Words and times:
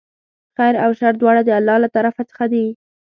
خیر 0.55 0.73
او 0.85 0.91
شر 0.99 1.13
دواړه 1.21 1.41
د 1.45 1.49
الله 1.59 1.77
له 1.83 1.89
طرفه 1.95 2.21
څخه 2.29 2.45
دي. 2.53 2.65